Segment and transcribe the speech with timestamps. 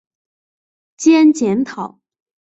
[0.97, 1.99] 兼检讨。